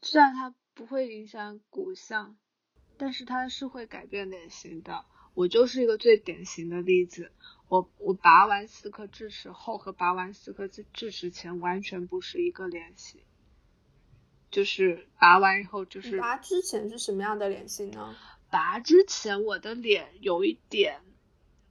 [0.00, 2.38] 虽然它不会影响骨相，
[2.96, 5.04] 但是它是会改变脸型的。
[5.34, 7.32] 我就是一个最典型的例子，
[7.72, 13.22] 我我拔完四颗智齿后和拔完四颗智智齿前完全不是一个脸型，
[14.50, 18.14] 就是拔完以后就是拔之前是什么样的脸型呢？
[18.50, 21.00] 拔之前我的脸有一点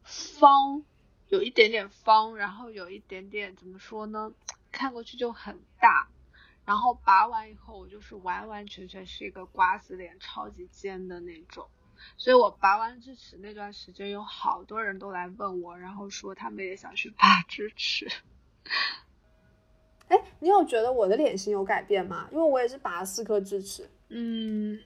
[0.04, 0.84] 方，
[1.28, 4.34] 有一点点方，然后有一点点怎么说呢？
[4.72, 6.10] 看过去就很大。
[6.66, 11.70] 然后拔完以后，我就是完完全全是一个瓜子脸，超级尖的那种。
[12.18, 18.08] 所以我拔完智齿那段时间，有好多人都来问我，然后说他们也想去拔智齿。
[20.08, 22.28] 哎，你有觉得我的脸型有改变吗？
[22.32, 23.90] 因为我也是拔了四颗智齿。
[24.10, 24.80] 嗯，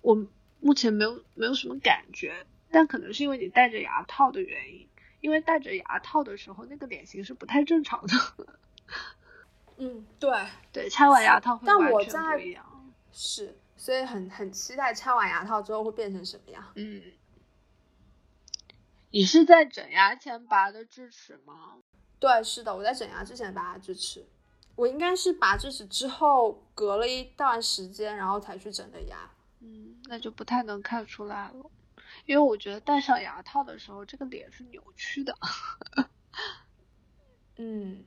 [0.00, 0.14] 我
[0.60, 4.88] 目前没有没有什么感觉，但可能是因为你戴着牙套的原因。
[5.20, 8.14] 因为戴着牙套的时候，那个脸型是不太正常的。
[9.78, 10.30] 嗯，对，
[10.72, 12.92] 对，拆完牙套会但完全不一样。
[13.12, 16.64] 是，所以很很期待拆完牙套之后会变成什么样。
[16.76, 17.02] 嗯，
[19.10, 21.78] 你是在整牙前拔的智齿吗？
[22.20, 24.24] 对，是的，我在整牙之前拔的智齿，
[24.76, 29.28] 我应该是拔智齿之后隔了一段时间，然后才去整的牙。
[29.58, 31.68] 嗯，那就不太能看出来了，
[32.24, 35.36] 因为我觉得戴上牙套的时候，这个脸是扭曲的。
[37.58, 38.04] 嗯，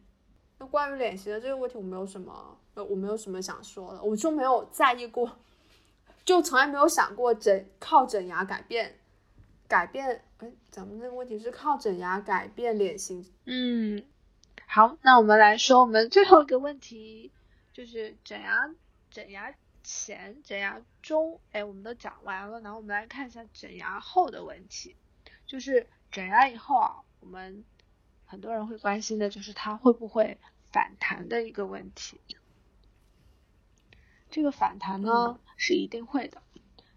[0.58, 5.38] 那关于脸型的这个问题，我没有什么，呃我没有什么想说的，我就没有在意过，
[6.26, 9.00] 就从来没有想过整靠整牙改变
[9.68, 13.26] 改变，哎，咱们这个问题是靠整牙改变脸型。
[13.46, 14.04] 嗯，
[14.68, 17.32] 好，那我们来说我们最后一个问题，
[17.72, 18.70] 就是整牙，
[19.12, 24.96] 整牙前、整牙中，哎，我们都讲完了，然后我们来看一下整牙后的问题，
[25.46, 27.64] 就是整牙以后啊，我们
[28.26, 30.40] 很多人会关心的就是它会不会
[30.72, 32.20] 反弹的一个问题。
[34.30, 36.41] 这个反弹呢是一定会的，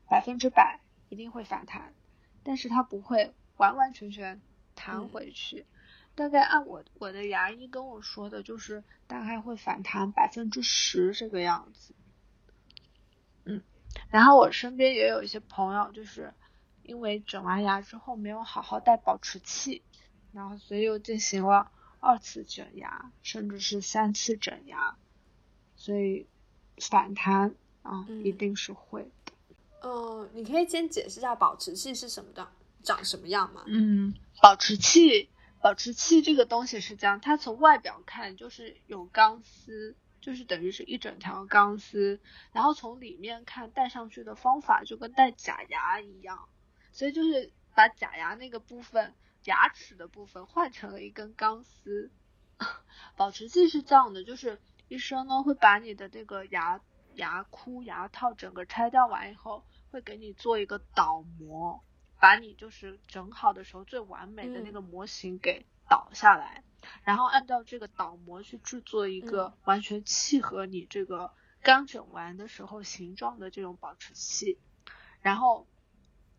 [0.08, 1.94] 百分之百一定会反弹。
[2.42, 4.40] 但是它不会完完全全
[4.74, 5.66] 弹回去，
[6.14, 11.94] 大概按我我的牙医跟我说的，就是大概会反弹百分之十这个样子。
[13.44, 13.62] 嗯，
[14.10, 16.32] 然后我身边也有一些朋友，就是
[16.82, 19.82] 因为整完牙之后没有好好戴保持器，
[20.32, 24.96] 然后所以又进行了二次整牙，甚至是三次整牙，
[25.76, 26.26] 所以
[26.78, 29.10] 反弹啊一定是会。
[29.80, 32.48] 嗯，你可以先解释一下保持器是什么的，
[32.82, 33.62] 长什么样吗？
[33.68, 34.12] 嗯，
[34.42, 35.30] 保持器，
[35.62, 42.18] 保持器这个东西是这样，它从外表看就是有钢丝，就是等于是一整条钢丝，
[42.52, 46.48] 然后从里面看戴上去的方法就跟戴假牙一样，
[46.90, 49.14] 所以就是把假牙那个部分，
[49.44, 52.10] 牙齿的部分换成了一根钢丝。
[53.14, 56.80] 保持器是这样的，就是医生呢会把你的这个牙。
[57.18, 61.82] 牙箍、牙套整个拆掉完以后，会给你做一个倒模，
[62.20, 66.62] 把你就是整好的时候最完美的那个模型给倒下来，
[67.02, 74.58] 然后按照这个倒模去制作一个完全契合你这个刚整完的时候形状的这种保持器，
[75.20, 75.66] 然后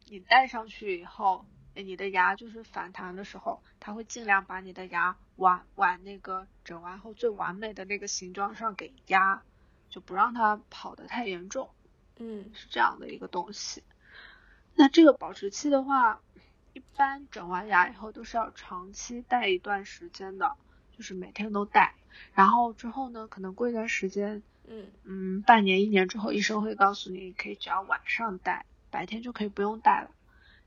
[0.08, 9.44] 你戴上去以后，你的牙就是反弹的时候，它会尽量把你的牙往往那个整完后最完美的那个形状上给压。
[9.90, 11.70] 就不让它跑得太严重，
[12.18, 13.84] 嗯，是这样的一个东西。
[14.76, 16.22] 那这个保持期的话，
[16.74, 20.56] 一般整完牙以后都是要长期戴一段时间的，
[20.96, 21.96] 就是每天都戴。
[22.34, 30.12] 然后之后呢，可能过一段时间，嗯嗯，半年一年之后，医生会告诉你，可以只要晚上戴，白天就可以不用戴了。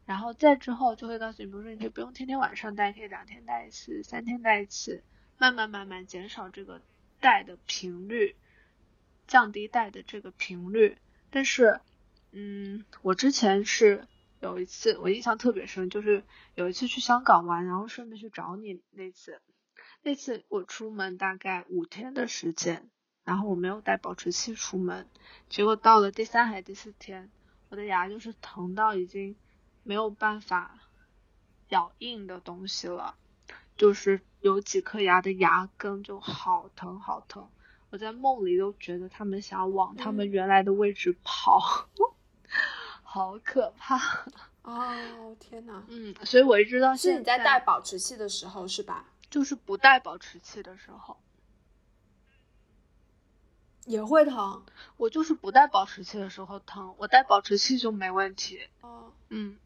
[0.04, 5.02] 然后再之后就会告诉你，比如说你可以不用天天晚上戴，可以两天戴一次，三天戴一次，
[5.38, 6.82] 慢慢慢慢减少这个
[7.20, 8.34] 戴的频率。
[9.32, 10.98] 降低戴的这个频率，
[11.30, 11.80] 但是，
[12.32, 14.06] 嗯，我之前是
[14.40, 16.22] 有一次我印象特别深，就是
[16.54, 19.40] 有一次去香港玩，然后顺便去找你那次，
[20.02, 22.90] 那次我出门大概五天的时间，
[23.24, 25.08] 然后我没有带保持器出门，
[25.48, 27.30] 结果到了第三还第四天，
[27.70, 29.34] 我的牙就是疼到已经
[29.82, 30.78] 没有办法
[31.70, 33.14] 咬硬的东西了，
[33.78, 37.48] 就是有几颗牙的牙根就好疼好疼。
[37.92, 41.60] 我在梦里都觉得他们想往他们原来的位置跑，
[43.04, 43.98] 好可怕！
[44.62, 45.84] 哦，天哪！
[45.88, 49.04] 嗯，所以我一直到现在是你在戴保持器的时候是吧？
[49.28, 51.18] 就是不戴保持器的时候
[53.84, 54.64] 也会疼。
[54.96, 58.60] 我就是不戴保持器的时候疼，我戴保持器就没问题。
[58.80, 59.58] 哦，嗯。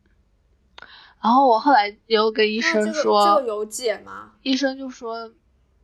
[1.23, 4.33] 然后我后来也有跟医生说，这个有解吗？
[4.43, 5.33] 医生就说，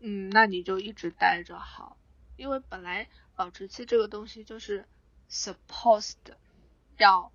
[0.00, 1.96] 嗯，那你就一直戴着好。
[2.36, 4.86] 因为本来保持器这个东西就是
[5.30, 6.16] supposed
[6.98, 7.32] 要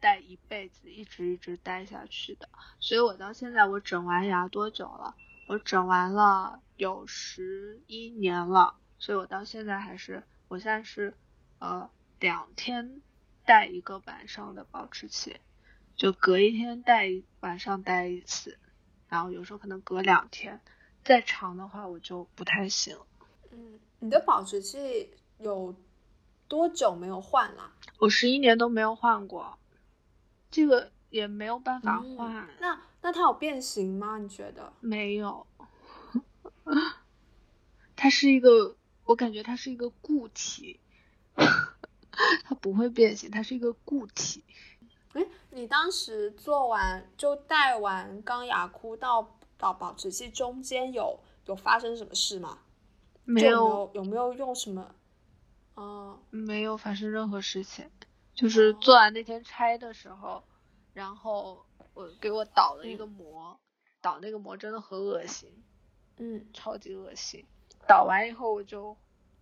[0.00, 5.14] 戴一辈子，一直一直戴下去的，所以我到现在我整完牙多久了？
[5.46, 11.14] 我整完了有十一年了，所以我到现在还是，我现在是
[11.58, 13.02] 呃两天
[13.44, 15.36] 戴一个晚上的保持器，
[15.96, 18.58] 就隔一天戴晚上戴一次，
[19.08, 20.60] 然后有时候可能隔两天，
[21.02, 22.96] 再长的话我就不太行。
[23.56, 23.80] 嗯。
[24.00, 25.74] 你的保持器有
[26.46, 27.72] 多久没有换了？
[27.98, 29.58] 我十一年都没有换过，
[30.50, 32.46] 这个也没有办法换。
[32.60, 34.18] 那那它有变形吗？
[34.18, 34.72] 你觉得？
[34.80, 35.46] 没有，
[37.96, 40.80] 它是一个，我感觉它是一个固体，
[42.44, 44.44] 它不会变形，它是一个固体。
[45.14, 52.58] 哎，你当时做完就戴完钢牙箍到到保持器中间有有发生什么事吗？
[53.24, 54.94] 没有有没有用什么？
[55.74, 57.90] 哦，没有发生任何事情，
[58.34, 60.44] 就是做完那天拆的时候，
[60.92, 63.58] 然后我给我倒了一个膜，
[64.00, 65.50] 倒那个膜真的很恶心，
[66.18, 67.44] 嗯，超级恶心。
[67.88, 68.96] 倒完以后我就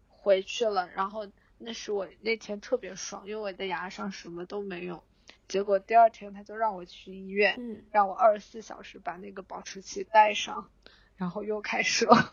[0.08, 1.28] 回去了，然后
[1.58, 5.04] 那是我那天特别爽，因为我的牙上什么都没有。
[5.48, 10.70] 结果第二天他就让我去医院，嗯，让我二十四小时把那个保持器戴上，
[11.16, 12.32] 然后又开始了。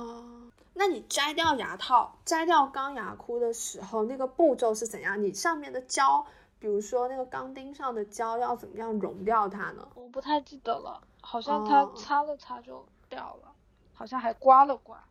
[0.00, 0.50] 哦。
[0.74, 5.22] 那你摘掉牙套、摘掉钢牙箍的时候，那个步骤是怎样？
[5.22, 6.26] 你上面的胶
[6.58, 9.88] 比如说那个钢钉上的胶要怎么样溶掉它呢？
[9.94, 13.52] 我不太记得了，好像它哦擦了擦就掉了，
[13.94, 15.02] 好像还刮了刮，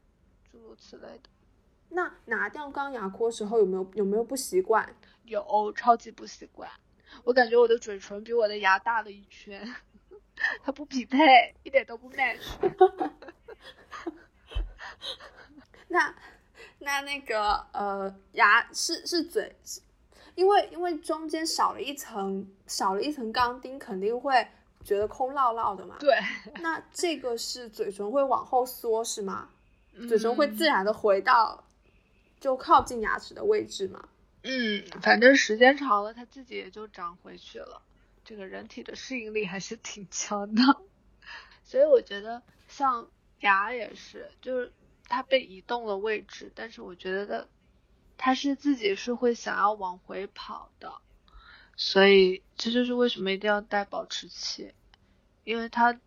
[0.51, 1.29] 诸如此类的。
[1.89, 4.95] 那拿掉钢牙箍的时候有没有有没有不习惯？
[5.23, 6.69] 有超级不习惯，
[7.23, 9.67] 我感觉我的嘴唇比我的牙大了一圈，
[10.61, 12.43] 它不匹配，一点都不 match。
[15.89, 16.13] 那
[16.79, 19.81] 那那个呃牙是是嘴，是
[20.35, 24.47] 因为因为中间少了一层少了一层钢钉，肯定会
[24.83, 25.95] 觉得空落落的嘛。
[25.99, 26.17] 对，
[26.61, 29.49] 那这个是嘴唇会往后缩是吗？
[30.09, 30.75] 嘴唇会自然。
[30.77, 31.63] 然的回到
[32.39, 34.09] 就靠近牙齿的位置吗？
[34.43, 37.81] 嗯，反正时间长了，它自己也就长回去了。
[38.25, 40.61] 这个人体的适应力还是挺强的，
[41.63, 43.07] 所以我觉得像
[43.39, 44.73] 牙也是，就是
[45.07, 47.49] 它被移动了位置，但是我觉得的
[48.17, 50.93] 它是自己是会想要往回跑的，
[51.75, 54.73] 所以这就是为什么一定要戴保持器，
[55.43, 55.99] 因为它，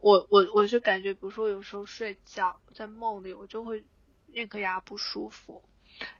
[0.00, 3.84] 我我我是感觉，比如说有时候睡觉在梦里，我就会
[4.28, 5.62] 那颗牙不舒服。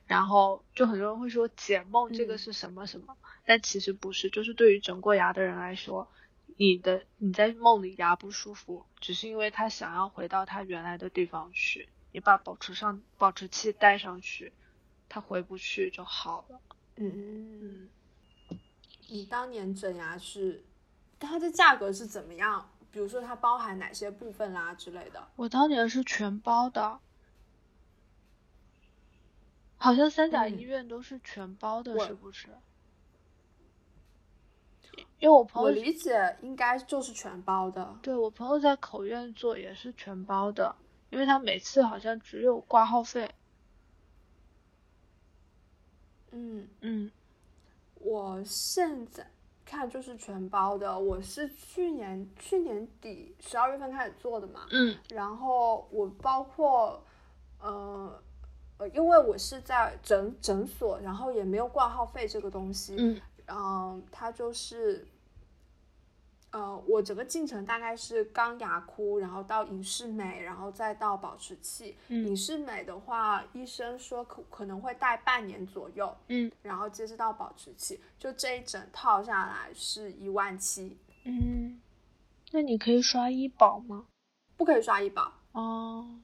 [0.07, 6.09] 然后就很多人会说解梦这个嗯是什么什么，但其实不是，就是对于整过牙的人来说，
[6.57, 14.53] 你的你在梦里牙不舒服，只是因为他想要回到他原来的地方去，你把保持上保持器带上去，
[15.09, 16.61] 他回不去就好了。
[16.97, 17.89] 嗯，
[18.51, 18.59] 嗯，
[19.09, 20.63] 你当年整牙是
[21.19, 22.71] 它的价格是怎么样？
[22.91, 25.27] 比如说它包含哪些部分啦之类的？
[25.37, 27.01] 我当年是全包的，
[29.79, 32.49] 好像三甲嗯医院都是全包的，我是不是？
[35.23, 37.97] 因为我朋友我理解应该就是全包的。
[38.03, 40.75] 对我朋友在口院做也是全包的，
[41.11, 43.31] 因为他每次好像只有挂号费。
[46.33, 47.09] 嗯，嗯
[48.01, 49.25] 我现在
[49.65, 50.99] 看就是全包的。
[50.99, 57.01] 我是去年去年底十二月份开始做的嘛，嗯然后我包括
[57.61, 58.21] 呃
[58.79, 65.07] 呃，因为我是在诊诊所，然后也没有挂号费这个东西，嗯嗯，它就是，
[66.51, 71.97] 呃，我整个进程大概是刚牙箍，然后到隐适美，然后再到保持器。
[72.09, 81.81] 隐嗯适美的话，医生说可可能会戴半年左右，嗯然后接着到保持器，就这一整套下来是一万七，嗯，
[82.51, 84.07] 那你可以刷医保吗？
[84.57, 85.33] 不可以刷医保。
[85.53, 86.21] 哦，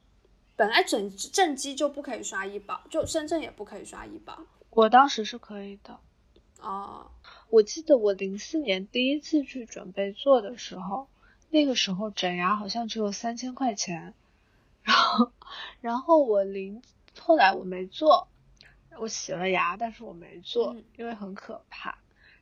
[0.57, 4.39] 本来整正畸就不可以刷医保，就深圳也不可以刷医保。
[4.71, 5.99] 我当时是可以的。
[6.61, 7.11] 哦，
[7.51, 11.09] 我记得我零四年第一次去准备做的时候，
[11.51, 14.15] 那个时候整牙好像只有三千块钱，
[14.83, 15.33] 然后
[15.81, 16.83] 然后我零
[17.19, 18.29] 后来我没做，
[18.99, 21.99] 我洗了牙，但是我没做，嗯因为很可怕。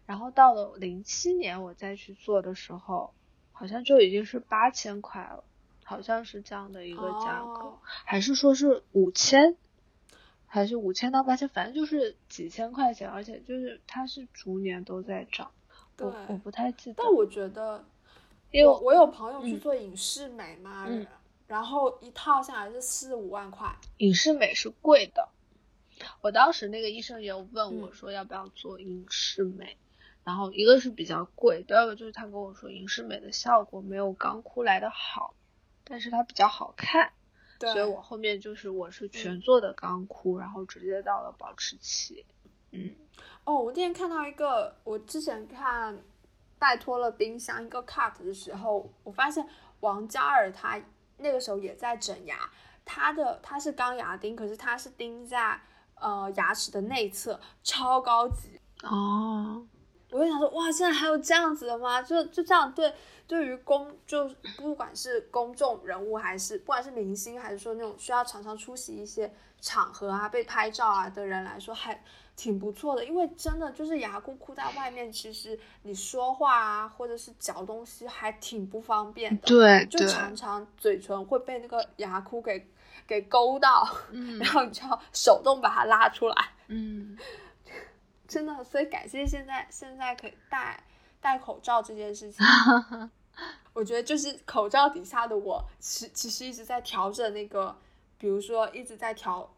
[0.07, 3.13] 然后到了零七年我再去做的时候，
[3.53, 5.45] 好像就已经是八千块了，
[5.85, 9.57] 好像是这样的一个价格，哦还是说是五千？
[10.57, 15.51] 还是五千到八千，反正就是几千块钱，而且就是它是逐年都在涨。
[15.99, 17.85] 我对我不太记得，但我觉得
[18.51, 21.07] 因为我我有朋友去嗯做影视美嘛，嗯
[21.47, 23.77] 然后一套下来是四五万块。
[23.99, 25.29] 影视美是贵的。
[26.23, 29.77] 我当时那个医生也有问我嗯说要不要做影视美，
[30.25, 35.35] 然后一个是比较贵，第二个就是他跟我说影视美的效果没有钢箍来的好，
[35.85, 37.26] 但是它比较好看，对，
[37.61, 42.25] 所以我后面就是我是全做的钢箍，然后直接到了保持期。
[42.73, 42.95] 嗯
[43.45, 45.97] 哦，我那天看到一个，我之前看
[46.59, 49.47] 拜托了冰箱一个 cut 的时候，我发现
[49.81, 50.81] 王嘉尔他
[51.19, 52.51] 那个时候也在整牙，
[52.85, 55.61] 他的他是钢牙钉，可是他是钉在
[55.95, 58.61] 呃牙齿的内侧，超高级。
[58.83, 59.65] 哦，
[60.11, 62.03] 我就想说，哇，现在还有这样子的吗？
[62.03, 62.93] 就就这样对，
[63.27, 72.03] 对于公就不管是公众人物，还是不管是明星，还是说那种需要常常出席一些场合啊、被拍照啊的人来说，还
[72.37, 73.05] 挺不错的。
[73.05, 79.47] 因为真的就是牙箍箍在外面，其实你说话啊，或者是嚼东西还挺不方便的。
[79.47, 82.69] 就对就，常常嘴唇会被那个牙箍给
[83.07, 86.37] 给勾到，嗯然后你就要手动把它拉出来。
[86.69, 87.19] 嗯
[88.29, 90.83] 真的，所以感谢现在现在可以戴
[91.27, 92.47] 戴口罩这件事情。
[93.75, 97.77] 我觉得就是口罩底下的我，其其实一直在调整那个，
[98.17, 99.53] 比如说一直在调，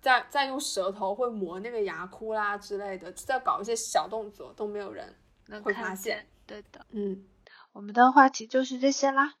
[0.00, 5.14] 在在用舌头会磨那个牙箍啦之类的，在搞一些小动作，都没有人。
[5.48, 6.86] 能会发现，对的。
[6.92, 7.26] 嗯，
[7.74, 9.34] 我们的话题就是这些啦。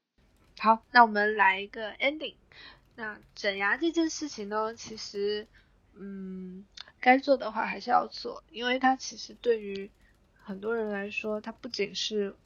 [0.58, 2.34] 好，那我们来一个 ending。
[2.96, 5.48] 那整牙这件事情呢，其实，
[5.94, 6.66] 嗯，
[7.00, 9.90] 该做的话还是要做，因为它其实对于
[10.44, 12.36] 很多人来说，它不仅是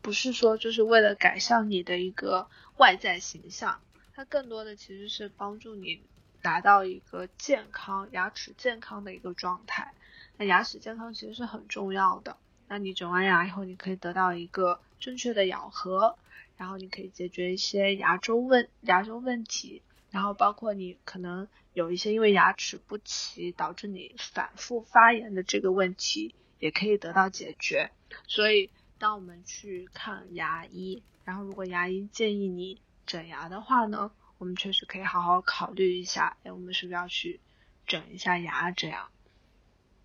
[0.00, 3.80] 不是说就是为了改善你的一个外在形象，
[4.14, 6.02] 它更多的其实是帮助你
[6.42, 9.92] 达到一个健康牙齿健康的一个状态。
[10.36, 12.36] 那牙齿健康其实是很重要的。
[12.66, 16.16] 那你整完牙以后，你可以得到一个正确的咬合，
[16.56, 21.46] 然后你可以解决一些牙周问牙周问题，然后包括你可能。
[21.74, 26.32] 有一些因为牙齿不齐导致你反复发炎的这个问题
[26.64, 27.90] 也可以得到解决。
[28.26, 37.38] 所以，当我们去看牙医，然后如果牙医建议你整牙的话呢，我们确实可以好好考虑一下，哎，我们是不是要去
[37.86, 38.70] 整一下牙？
[38.70, 39.10] 这样，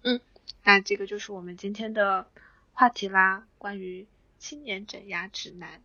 [0.03, 0.19] 嗯，
[0.65, 2.29] 那这个就是我们今天的
[2.73, 4.05] 话题啦，关于
[4.37, 5.81] 青年整牙指南。